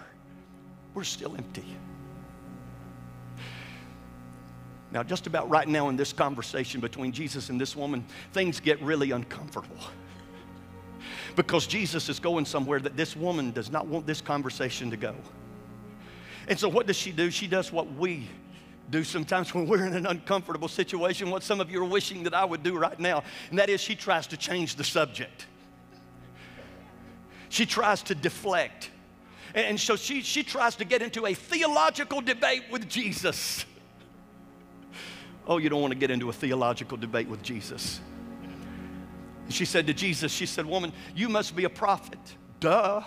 [0.93, 1.65] we're still empty.
[4.91, 8.81] Now, just about right now in this conversation between Jesus and this woman, things get
[8.81, 9.77] really uncomfortable.
[11.35, 15.15] because Jesus is going somewhere that this woman does not want this conversation to go.
[16.47, 17.29] And so, what does she do?
[17.29, 18.27] She does what we
[18.89, 22.33] do sometimes when we're in an uncomfortable situation, what some of you are wishing that
[22.33, 25.47] I would do right now, and that is she tries to change the subject.
[27.49, 28.91] She tries to deflect.
[29.55, 33.65] And so she, she tries to get into a theological debate with Jesus.
[35.47, 38.01] Oh, you don't want to get into a theological debate with Jesus.
[39.49, 42.19] She said to Jesus, She said, Woman, you must be a prophet.
[42.59, 43.01] Duh.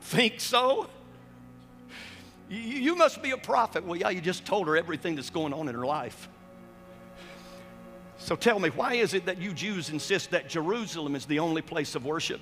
[0.00, 0.88] Think so?
[2.48, 3.84] You must be a prophet.
[3.84, 6.28] Well, yeah, you just told her everything that's going on in her life.
[8.26, 11.62] So tell me, why is it that you Jews insist that Jerusalem is the only
[11.62, 12.40] place of worship?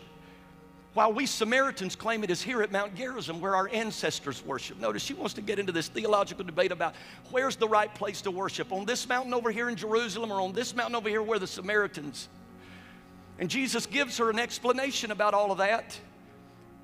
[0.95, 4.81] While we Samaritans claim it is here at Mount Gerizim where our ancestors worship.
[4.81, 6.95] Notice she wants to get into this theological debate about
[7.31, 10.55] where's the right place to worship on this mountain over here in Jerusalem or on
[10.55, 12.31] this mountain over here where the Samaritans.
[13.39, 16.01] And Jesus gives her an explanation about all of that.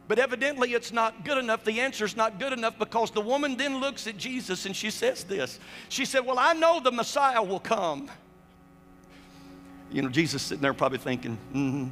[0.09, 1.65] But evidently, it's not good enough.
[1.65, 4.91] The answer is not good enough because the woman then looks at Jesus and she
[4.91, 5.59] says this.
[5.89, 8.11] She said, Well, I know the Messiah will come.
[9.91, 11.85] You know, Jesus sitting there probably thinking, mm hmm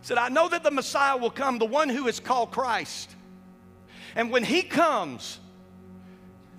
[0.00, 3.14] He said, I know that the Messiah will come, the one who is called Christ.
[4.14, 5.38] And when he comes,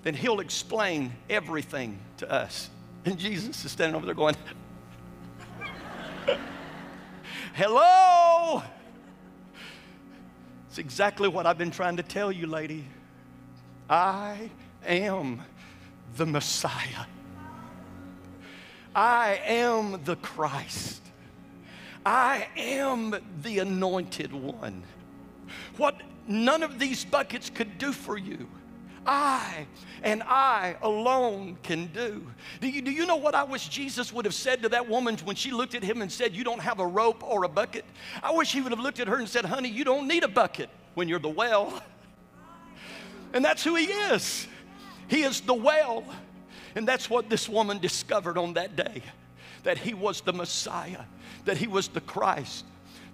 [0.03, 2.69] then he'll explain everything to us.
[3.03, 4.35] And Jesus is standing over there going,
[7.53, 8.61] Hello!
[10.69, 12.85] It's exactly what I've been trying to tell you, lady.
[13.89, 14.49] I
[14.85, 15.41] am
[16.15, 17.05] the Messiah.
[18.97, 21.03] I am the Christ.
[22.03, 24.81] I am the anointed one.
[25.77, 28.49] What none of these buckets could do for you,
[29.05, 29.67] I
[30.01, 32.25] and I alone can do.
[32.59, 35.15] Do you, do you know what I wish Jesus would have said to that woman
[35.25, 37.85] when she looked at him and said, You don't have a rope or a bucket?
[38.23, 40.27] I wish he would have looked at her and said, Honey, you don't need a
[40.27, 41.83] bucket when you're the well.
[43.31, 44.47] And that's who he is.
[45.07, 46.03] He is the well.
[46.77, 49.01] And that's what this woman discovered on that day
[49.63, 51.05] that he was the Messiah
[51.45, 52.65] that he was the Christ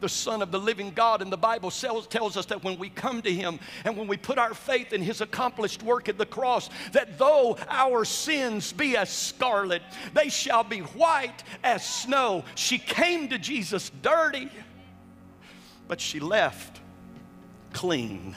[0.01, 1.21] the Son of the living God.
[1.21, 4.37] And the Bible tells us that when we come to Him and when we put
[4.37, 9.09] our faith in His accomplished work at the cross, that though our sins be as
[9.09, 9.81] scarlet,
[10.13, 12.43] they shall be white as snow.
[12.55, 14.49] She came to Jesus dirty,
[15.87, 16.81] but she left
[17.71, 18.35] clean.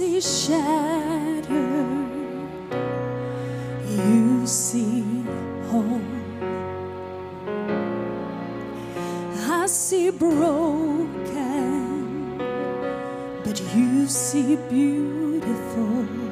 [0.00, 1.44] See shattered
[3.84, 5.02] you see
[5.68, 6.06] home.
[9.46, 11.18] I see broken,
[13.44, 16.29] but you see beautiful.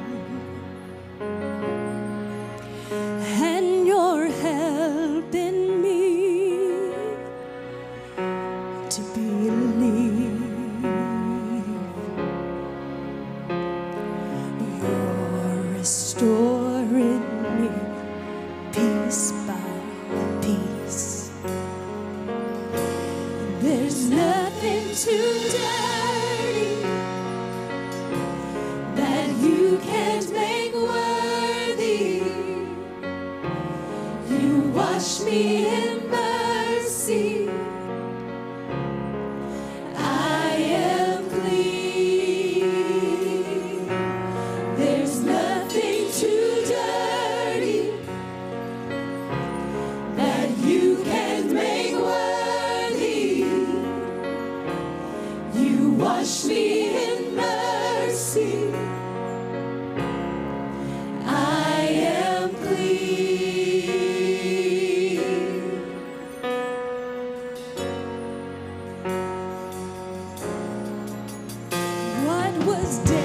[72.65, 73.18] Was dead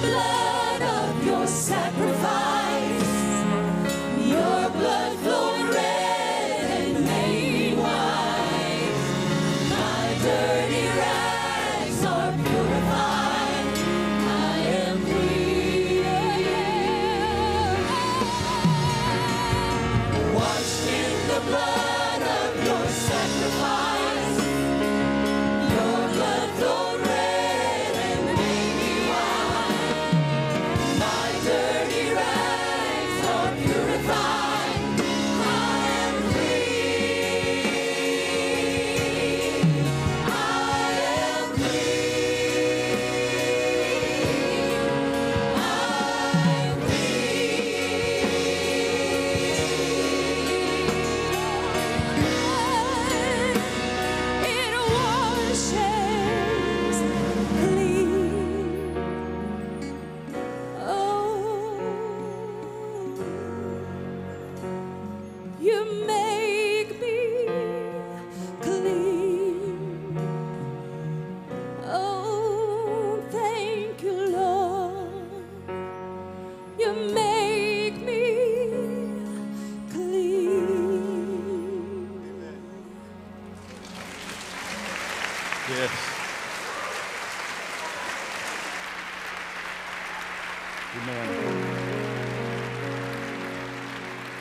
[0.00, 0.37] Washed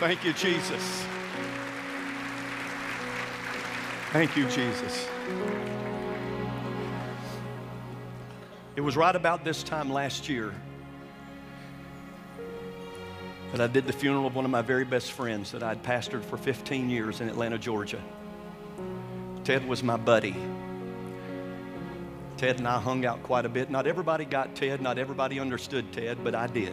[0.07, 1.05] Thank you, Jesus.
[4.13, 5.05] Thank you, Jesus.
[8.77, 10.53] It was right about this time last year
[13.51, 16.23] that I did the funeral of one of my very best friends that I'd pastored
[16.23, 18.01] for 15 years in Atlanta, Georgia.
[19.43, 20.37] Ted was my buddy.
[22.37, 23.69] Ted and I hung out quite a bit.
[23.69, 26.71] Not everybody got Ted, not everybody understood Ted, but I did.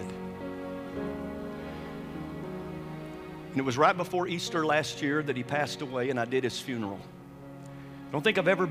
[3.54, 6.42] And it was right before Easter last year that he passed away, and I did
[6.42, 6.98] his funeral.
[8.08, 8.68] I don't think I've ever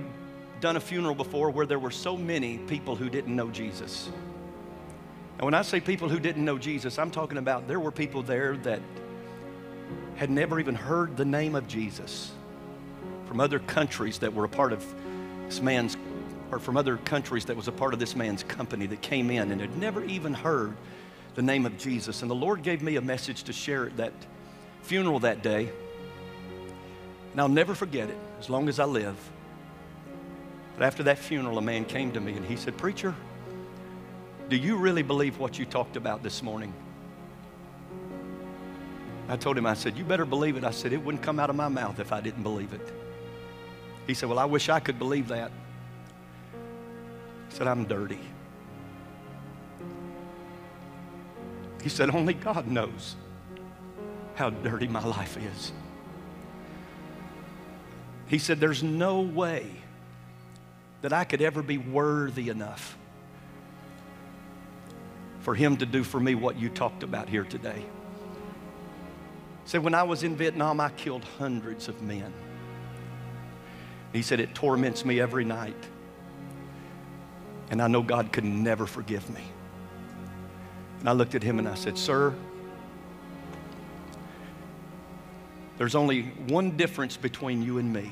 [0.60, 4.10] done a funeral before where there were so many people who didn't know Jesus.
[5.38, 8.24] And when I say people who didn't know Jesus, I'm talking about there were people
[8.24, 8.82] there that
[10.18, 12.34] had never even heard the name of Jesus
[13.26, 14.86] from other countries that were a part of
[15.46, 15.96] this man's,
[16.52, 19.50] or from other countries that was a part of this man's company that came in
[19.50, 20.76] and had never even heard
[21.36, 22.22] the name of Jesus.
[22.22, 24.12] And the Lord gave me a message to share that
[24.84, 25.70] funeral that day.
[27.32, 29.18] And I'll never forget it as long as I live.
[30.78, 33.16] But after that funeral, a man came to me and he said, Preacher,
[34.50, 36.74] do you really believe what you talked about this morning?
[39.30, 40.64] I told him, I said, You better believe it.
[40.64, 42.94] I said, It wouldn't come out of my mouth if I didn't believe it.
[44.06, 45.52] He said, Well, I wish I could believe that.
[47.50, 48.20] I said, I'm dirty.
[51.82, 53.16] He said, Only God knows
[54.36, 55.72] how dirty my life is.
[58.28, 59.70] He said, There's no way
[61.02, 62.98] that I could ever be worthy enough
[65.42, 67.86] for Him to do for me what you talked about here today.
[69.64, 72.34] He said, When I was in Vietnam, I killed hundreds of men.
[74.14, 75.76] He said, It torments me every night.
[77.70, 79.42] And I know God could never forgive me.
[81.00, 82.34] And I looked at him and I said, Sir,
[85.78, 88.12] there's only one difference between you and me.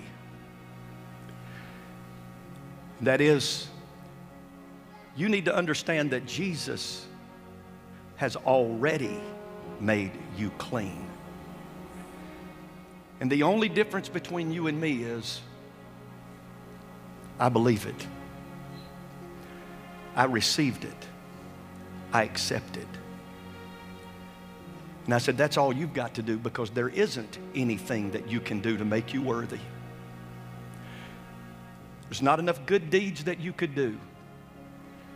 [3.01, 3.67] That is,
[5.15, 7.05] you need to understand that Jesus
[8.15, 9.19] has already
[9.79, 11.07] made you clean.
[13.19, 15.41] And the only difference between you and me is
[17.39, 18.07] I believe it.
[20.15, 21.07] I received it.
[22.13, 22.87] I accept it.
[25.05, 28.39] And I said, That's all you've got to do because there isn't anything that you
[28.39, 29.59] can do to make you worthy.
[32.09, 33.97] There's not enough good deeds that you could do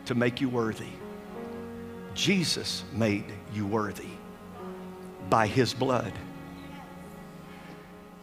[0.06, 0.88] to make you worthy.
[2.14, 4.08] Jesus made you worthy
[5.28, 6.12] by his blood.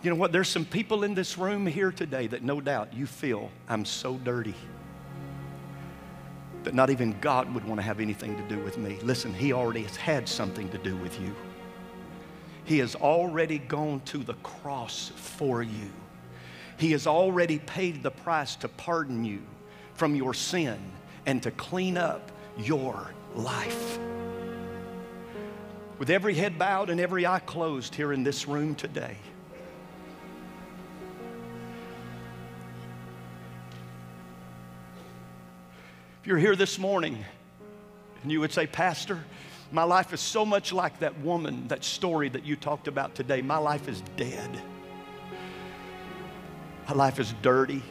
[0.02, 0.32] You know what?
[0.32, 4.16] There's some people in this room here today that no doubt you feel, I'm so
[4.18, 4.56] dirty
[6.64, 8.98] that not even God would want to have anything to do with me.
[9.04, 11.36] Listen, He already has had something to do with you.
[12.66, 15.92] He has already gone to the cross for you
[16.78, 19.42] He has already paid the price to pardon you
[19.94, 20.80] from your sin
[21.26, 24.00] and to clean up your life.
[26.00, 29.16] With every head bowed and every eye closed here in this room today,
[36.22, 37.24] if you're here this morning
[38.24, 39.24] and you would say, Pastor,
[39.74, 43.42] my life is so much like that woman, that story that you talked about today.
[43.42, 44.50] My life is dead.
[46.88, 47.82] My life is dirty.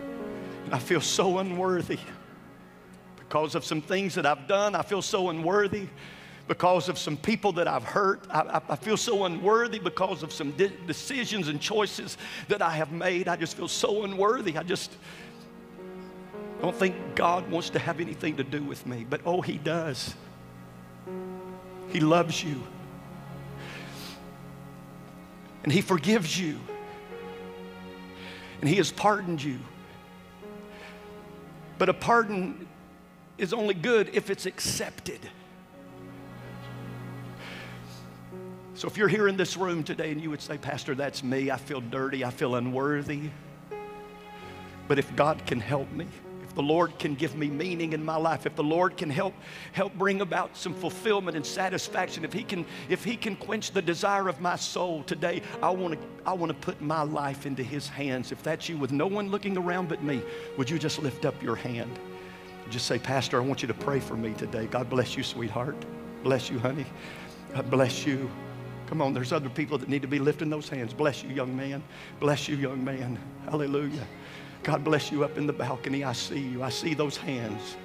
[0.00, 2.00] And I feel so unworthy
[3.16, 4.74] because of some things that I've done.
[4.74, 5.86] I feel so unworthy
[6.48, 8.26] because of some people that I've hurt.
[8.30, 12.18] I, I, I feel so unworthy because of some de- decisions and choices
[12.48, 13.28] that I have made.
[13.28, 14.56] I just feel so unworthy.
[14.56, 14.90] I just
[16.62, 19.06] don't think God wants to have anything to do with me.
[19.08, 20.14] But oh, He does.
[21.90, 22.62] He loves you.
[25.62, 26.58] And He forgives you.
[28.60, 29.58] And He has pardoned you.
[31.78, 32.66] But a pardon
[33.38, 35.20] is only good if it's accepted.
[38.74, 41.50] So if you're here in this room today and you would say, Pastor, that's me,
[41.50, 43.30] I feel dirty, I feel unworthy.
[44.86, 46.06] But if God can help me,
[46.58, 49.32] the Lord can give me meaning in my life, if the Lord can help
[49.70, 53.80] help bring about some fulfillment and satisfaction, if He can if He can quench the
[53.80, 57.62] desire of my soul today, I want to I want to put my life into
[57.62, 58.32] His hands.
[58.32, 60.20] If that's you, with no one looking around but me,
[60.56, 61.96] would you just lift up your hand?
[62.70, 64.66] Just say, Pastor, I want you to pray for me today.
[64.66, 65.76] God bless you, sweetheart.
[66.24, 66.86] Bless you, honey.
[67.54, 68.28] God bless you.
[68.86, 70.92] Come on, there's other people that need to be lifting those hands.
[70.92, 71.84] Bless you, young man.
[72.18, 73.16] Bless you, young man.
[73.44, 74.08] Hallelujah.
[74.62, 76.04] God bless you up in the balcony.
[76.04, 76.62] I see you.
[76.62, 77.76] I see those hands.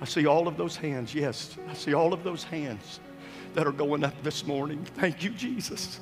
[0.00, 1.14] I see all of those hands.
[1.14, 3.00] Yes, I see all of those hands
[3.54, 4.84] that are going up this morning.
[4.96, 6.00] Thank you, Jesus.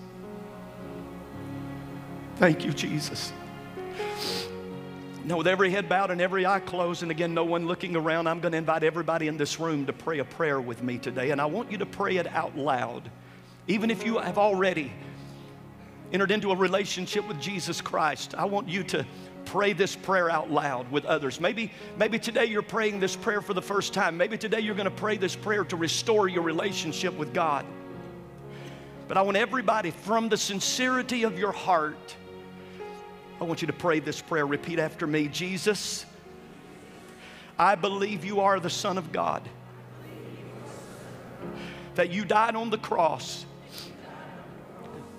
[2.36, 3.32] Thank you, Jesus.
[5.24, 8.26] Now, with every head bowed and every eye closed, and again, no one looking around,
[8.26, 11.30] I'm going to invite everybody in this room to pray a prayer with me today.
[11.30, 13.11] And I want you to pray it out loud.
[13.66, 14.92] Even if you have already
[16.12, 19.07] entered into a relationship with Jesus Christ, I want you to
[19.45, 21.40] pray this prayer out loud with others.
[21.40, 24.16] Maybe, maybe today you're praying this prayer for the first time.
[24.16, 27.64] Maybe today you're going to pray this prayer to restore your relationship with God.
[29.09, 32.16] But I want everybody from the sincerity of your heart
[33.40, 34.47] I want you to pray this prayer.
[34.47, 36.07] Repeat after me Jesus,
[37.59, 39.42] I believe you are the Son of God,
[41.97, 43.45] that you died on the cross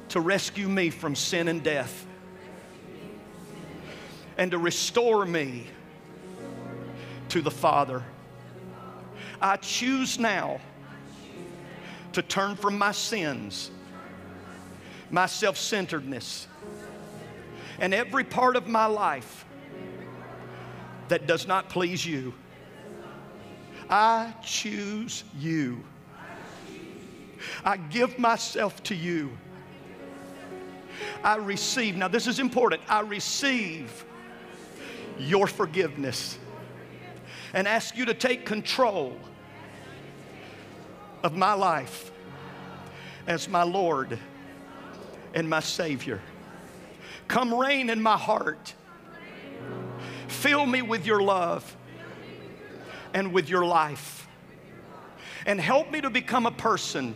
[0.10, 2.08] to rescue me from sin and death,
[4.38, 5.68] and to restore me
[7.30, 8.04] to the Father.
[9.42, 10.60] I choose now
[12.14, 13.72] to turn from my sins,
[15.10, 16.48] my self centeredness
[17.80, 19.46] and every part of my life
[21.08, 22.34] that does not please you.
[23.90, 25.84] I choose you.
[27.64, 29.38] I give myself to you.
[31.24, 34.06] I receive, now this is important, I receive
[35.18, 36.38] your forgiveness
[37.54, 39.18] and ask you to take control
[41.24, 42.12] of my life
[43.28, 44.20] as my Lord
[45.34, 46.22] and my Savior.
[47.28, 48.74] Come reign in my heart.
[50.28, 51.76] Fill me with your love
[53.14, 54.28] and with your life.
[55.46, 57.16] And help me to become a person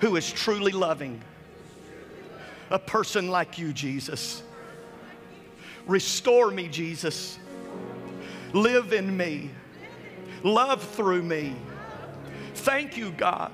[0.00, 1.22] who is truly loving.
[2.70, 4.42] A person like you, Jesus.
[5.86, 7.38] Restore me, Jesus.
[8.52, 9.50] Live in me.
[10.42, 11.54] Love through me.
[12.54, 13.52] Thank you, God.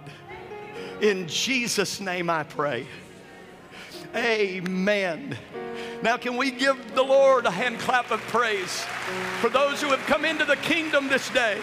[1.01, 2.87] In Jesus' name I pray.
[4.15, 5.37] Amen.
[6.03, 8.85] Now, can we give the Lord a hand clap of praise
[9.41, 11.61] for those who have come into the kingdom this day?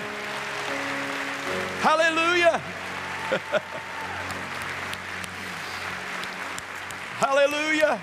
[1.82, 2.57] Hallelujah.
[7.20, 7.99] Hallelujah.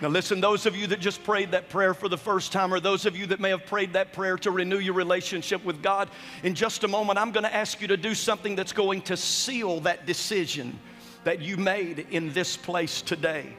[0.00, 2.78] Now, listen, those of you that just prayed that prayer for the first time, or
[2.78, 6.08] those of you that may have prayed that prayer to renew your relationship with God,
[6.44, 9.16] in just a moment, I'm going to ask you to do something that's going to
[9.16, 10.78] seal that decision
[11.24, 13.52] that you made in this place today.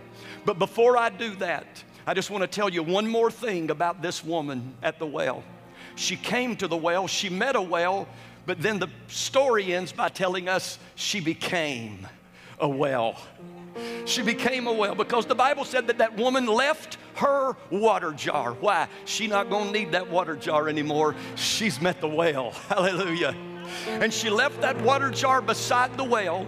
[0.45, 4.01] But before I do that, I just want to tell you one more thing about
[4.01, 5.43] this woman at the well.
[5.95, 8.07] She came to the well, she met a well,
[8.45, 12.07] but then the story ends by telling us she became
[12.59, 13.17] a well.
[14.05, 18.53] She became a well because the Bible said that that woman left her water jar.
[18.53, 18.87] Why?
[19.05, 21.15] She not going to need that water jar anymore.
[21.35, 22.51] She's met the well.
[22.69, 23.35] Hallelujah.
[23.87, 26.47] And she left that water jar beside the well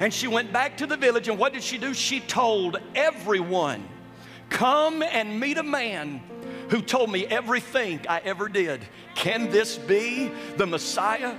[0.00, 1.94] And she went back to the village, and what did she do?
[1.94, 3.86] She told everyone,
[4.48, 6.22] Come and meet a man
[6.68, 8.82] who told me everything I ever did.
[9.14, 11.34] Can this be the Messiah?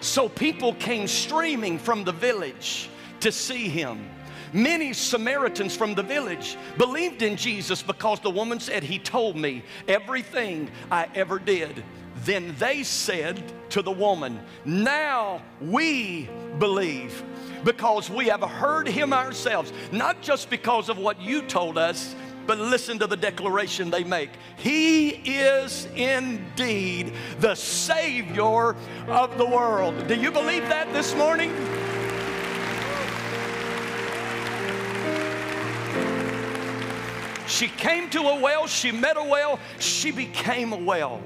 [0.00, 4.08] So people came streaming from the village to see him.
[4.52, 9.62] Many Samaritans from the village believed in Jesus because the woman said, He told me
[9.86, 11.84] everything I ever did.
[12.24, 16.28] Then they said to the woman, Now we
[16.58, 17.22] believe
[17.64, 22.14] because we have heard him ourselves, not just because of what you told us,
[22.46, 24.30] but listen to the declaration they make.
[24.56, 28.74] He is indeed the Savior
[29.06, 30.08] of the world.
[30.08, 31.54] Do you believe that this morning?
[37.48, 41.20] She came to a well, she met a well, she became a well.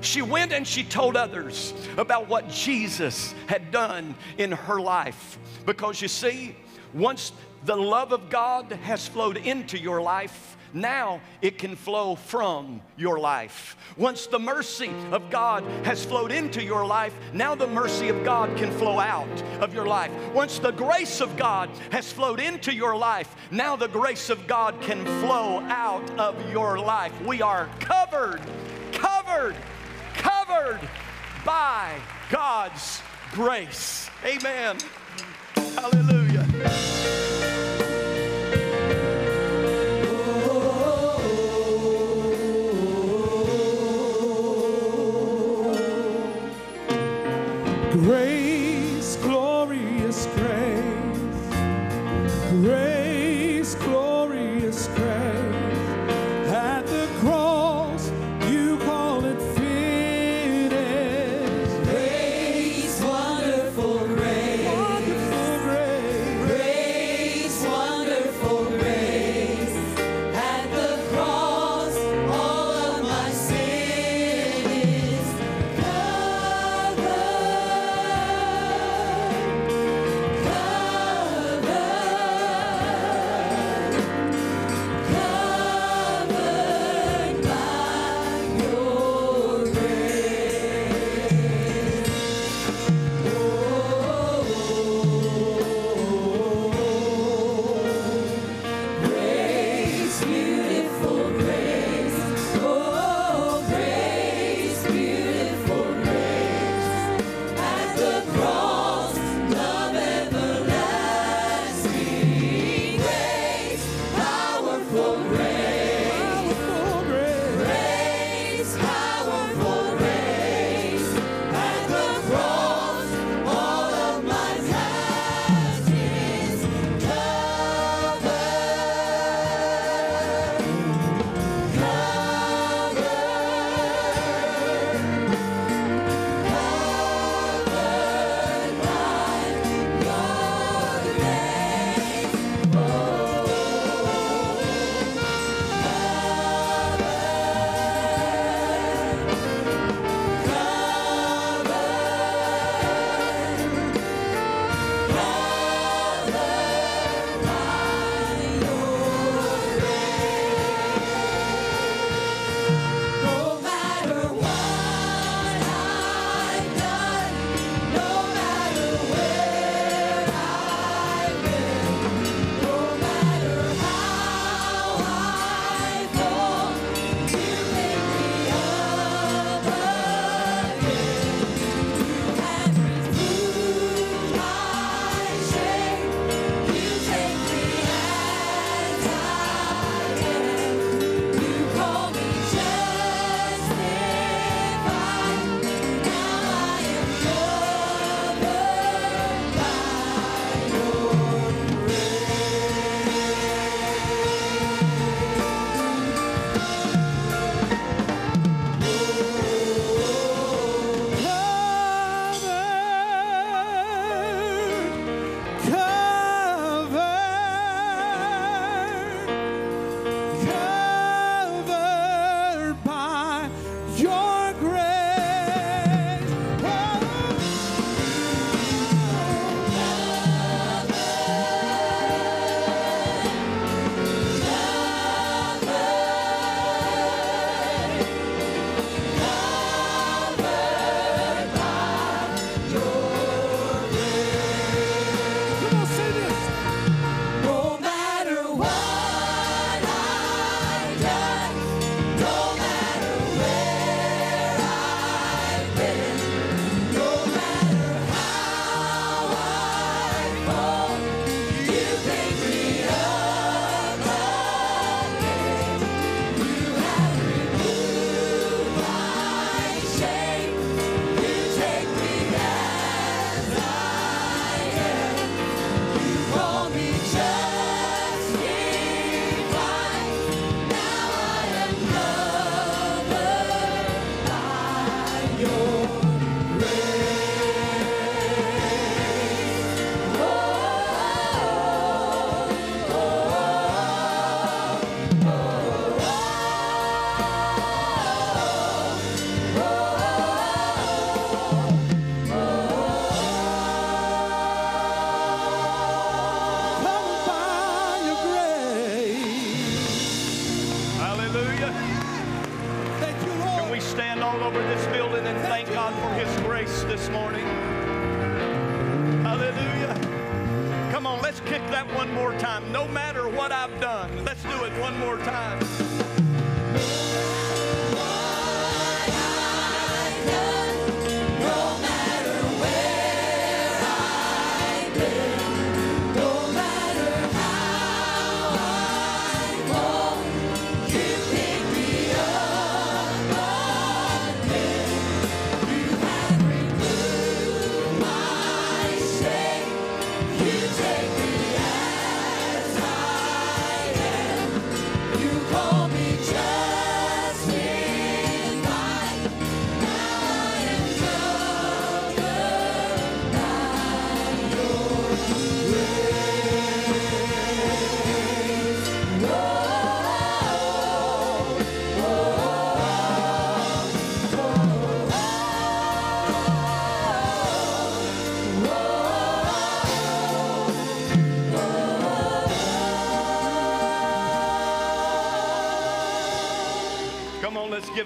[0.00, 5.38] She went and she told others about what Jesus had done in her life.
[5.66, 6.56] Because you see,
[6.92, 7.32] once
[7.64, 13.18] the love of God has flowed into your life, now it can flow from your
[13.18, 13.76] life.
[13.96, 18.56] Once the mercy of God has flowed into your life, now the mercy of God
[18.56, 20.12] can flow out of your life.
[20.32, 24.80] Once the grace of God has flowed into your life, now the grace of God
[24.80, 27.12] can flow out of your life.
[27.22, 28.40] We are covered,
[28.92, 29.56] covered,
[30.14, 30.80] covered
[31.44, 31.98] by
[32.30, 33.02] God's
[33.32, 34.10] grace.
[34.24, 34.78] Amen.
[35.74, 37.17] Hallelujah.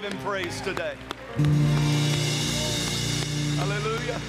[0.03, 0.95] Give him praise today.
[3.55, 4.19] Hallelujah.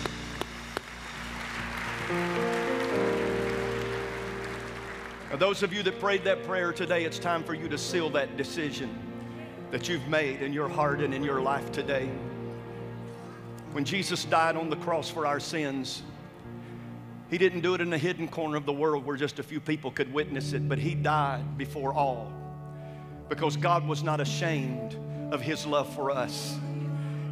[5.36, 8.36] Those of you that prayed that prayer today, it's time for you to seal that
[8.36, 8.96] decision
[9.72, 12.08] that you've made in your heart and in your life today.
[13.72, 16.02] When Jesus died on the cross for our sins,
[17.30, 19.58] he didn't do it in a hidden corner of the world where just a few
[19.58, 22.32] people could witness it, but he died before all
[23.28, 24.96] because God was not ashamed
[25.35, 26.57] of his love for us.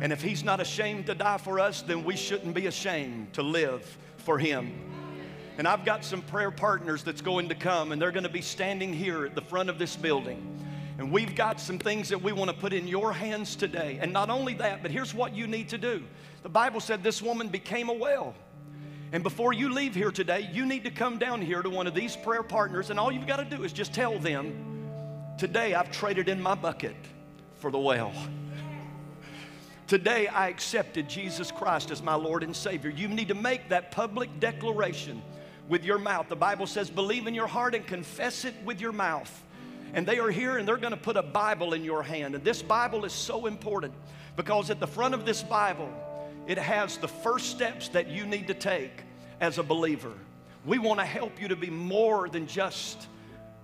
[0.01, 3.43] And if he's not ashamed to die for us, then we shouldn't be ashamed to
[3.43, 4.73] live for him.
[5.57, 8.43] And I've got some prayer partners that's going to come, and they're going to be
[8.43, 10.59] standing here at the front of this building.
[10.99, 13.99] And we've got some things that we want to put in your hands today.
[14.01, 16.03] And not only that, but here's what you need to do.
[16.43, 18.35] The Bible said this woman became a well.
[19.13, 21.95] And before you leave here today, you need to come down here to one of
[21.95, 24.69] these prayer partners, and all you've got to do is just tell them,
[25.39, 26.95] Today I've traded in my bucket
[27.63, 28.13] for the well.
[29.87, 32.91] Today I accepted Jesus Christ as my Lord and Savior.
[32.91, 35.23] You need to make that public declaration
[35.69, 36.29] with your mouth.
[36.29, 39.31] The Bible says, believe in your heart and confess it with your mouth.
[39.95, 42.35] And they are here and they're going to put a Bible in your hand.
[42.35, 43.95] And this Bible is so important
[44.35, 45.89] because at the front of this Bible,
[46.49, 49.05] it has the first steps that you need to take
[49.41, 50.15] as a believer.
[50.67, 53.07] We want to help you to be more than just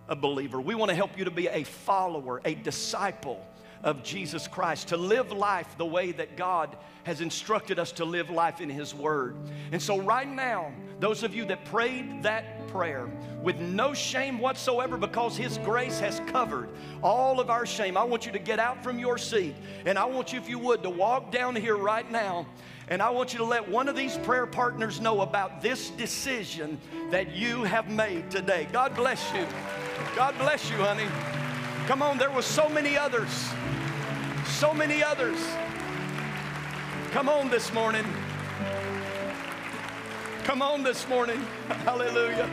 [0.08, 0.60] a believer.
[0.60, 3.44] We want to help you to be a follower, a disciple
[3.82, 8.28] of Jesus Christ, to live life the way that God has instructed us to live
[8.28, 9.36] life in His Word.
[9.72, 13.08] And so, right now, those of you that prayed that prayer
[13.42, 16.68] with no shame whatsoever because His grace has covered
[17.02, 19.54] all of our shame, I want you to get out from your seat
[19.86, 22.46] and I want you, if you would, to walk down here right now.
[22.88, 26.78] And I want you to let one of these prayer partners know about this decision
[27.10, 28.66] that you have made today.
[28.72, 29.46] God bless you.
[30.16, 31.47] God bless you, honey.
[31.88, 33.48] Come on, there were so many others.
[34.44, 35.42] So many others.
[37.12, 38.04] Come on this morning.
[40.44, 41.40] Come on this morning.
[41.86, 42.44] Hallelujah.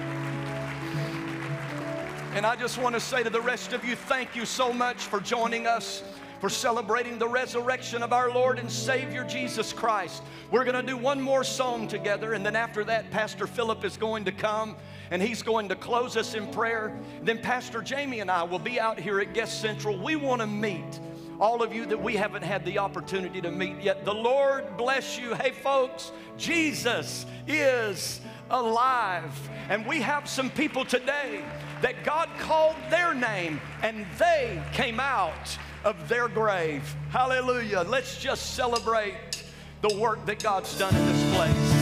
[2.33, 5.03] And I just want to say to the rest of you, thank you so much
[5.03, 6.01] for joining us
[6.39, 10.21] for celebrating the resurrection of our Lord and Savior Jesus Christ.
[10.51, 13.97] We're going to do one more song together, and then after that, Pastor Philip is
[13.97, 14.75] going to come
[15.11, 16.97] and he's going to close us in prayer.
[17.21, 19.97] Then Pastor Jamie and I will be out here at Guest Central.
[19.97, 20.99] We want to meet
[21.39, 24.05] all of you that we haven't had the opportunity to meet yet.
[24.05, 25.33] The Lord bless you.
[25.35, 29.33] Hey, folks, Jesus is alive.
[29.69, 31.43] And we have some people today
[31.81, 36.95] that God called their name and they came out of their grave.
[37.09, 37.81] Hallelujah.
[37.81, 39.43] Let's just celebrate
[39.81, 41.74] the work that God's done in this place.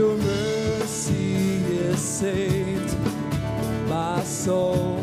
[0.00, 2.96] your mercy has saved
[3.86, 4.99] my soul.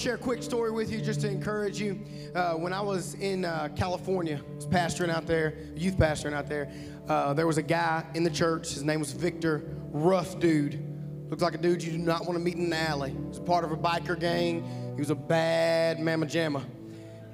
[0.00, 2.00] Share a quick story with you just to encourage you.
[2.34, 6.48] Uh, when I was in uh, California, I was pastoring out there, youth pastoring out
[6.48, 6.72] there,
[7.06, 8.72] uh, there was a guy in the church.
[8.72, 9.62] His name was Victor.
[9.92, 10.82] Rough dude.
[11.28, 13.10] Looked like a dude you do not want to meet in an alley.
[13.10, 14.64] He was part of a biker gang.
[14.94, 16.64] He was a bad mamma jamma.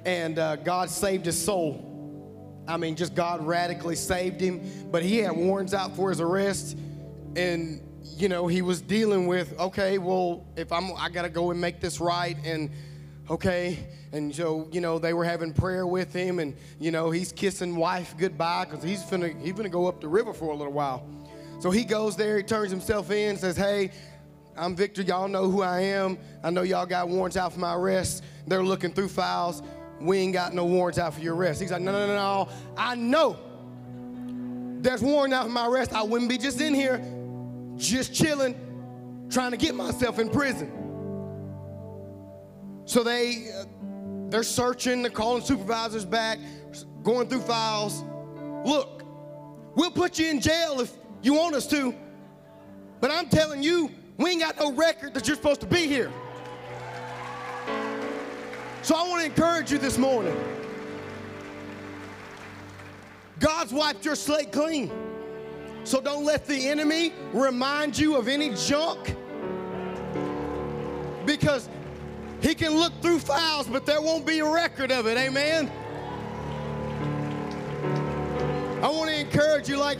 [0.05, 2.65] And uh, God saved his soul.
[2.67, 4.89] I mean, just God radically saved him.
[4.91, 6.77] But he had warrants out for his arrest,
[7.37, 11.59] and you know he was dealing with, okay, well, if I'm, I gotta go and
[11.59, 12.69] make this right, and
[13.29, 17.31] okay, and so you know they were having prayer with him, and you know he's
[17.31, 20.73] kissing wife goodbye because he's finna he's gonna go up the river for a little
[20.73, 21.07] while.
[21.59, 23.91] So he goes there, he turns himself in, says, hey.
[24.59, 25.03] I'm Victor.
[25.03, 26.17] Y'all know who I am.
[26.43, 28.23] I know y'all got warrants out for my arrest.
[28.47, 29.61] They're looking through files.
[30.01, 31.61] We ain't got no warrants out for your arrest.
[31.61, 32.49] He's like, no, no, no, no.
[32.75, 33.37] I know
[34.81, 35.93] there's warrant out for my arrest.
[35.93, 36.97] I wouldn't be just in here,
[37.77, 40.71] just chilling, trying to get myself in prison.
[42.85, 43.65] So they, uh,
[44.29, 45.01] they're searching.
[45.01, 46.39] They're calling supervisors back,
[47.03, 48.03] going through files.
[48.65, 49.03] Look,
[49.75, 51.93] we'll put you in jail if you want us to,
[52.99, 56.11] but I'm telling you, we ain't got no record that you're supposed to be here.
[58.81, 60.35] So I want to encourage you this morning.
[63.39, 64.89] God's wiped your slate clean.
[65.87, 69.15] So don't let the enemy remind you of any junk.
[71.25, 71.69] Because
[72.41, 75.17] he can look through files, but there won't be a record of it.
[75.17, 75.71] Amen.
[78.83, 79.97] I want to encourage you, like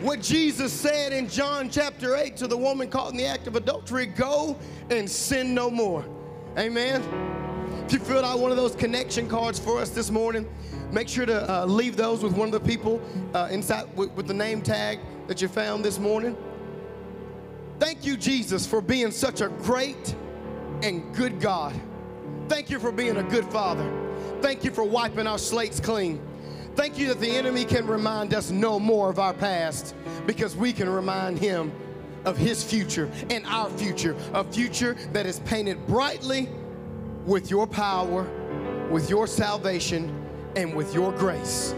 [0.00, 3.54] what Jesus said in John chapter 8 to the woman caught in the act of
[3.54, 4.58] adultery go
[4.90, 6.04] and sin no more.
[6.58, 7.00] Amen.
[7.86, 10.48] If you filled out one of those connection cards for us this morning,
[10.90, 13.00] make sure to uh, leave those with one of the people
[13.34, 16.36] uh, inside with, with the name tag that you found this morning.
[17.78, 20.14] Thank you, Jesus, for being such a great
[20.82, 21.80] and good God.
[22.48, 23.88] Thank you for being a good Father.
[24.40, 26.20] Thank you for wiping our slates clean.
[26.74, 29.94] Thank you that the enemy can remind us no more of our past
[30.26, 31.72] because we can remind him
[32.24, 36.48] of his future and our future, a future that is painted brightly
[37.24, 38.26] with your power
[38.90, 40.24] with your salvation
[40.56, 41.74] and with your grace.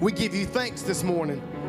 [0.00, 1.42] We give you thanks this morning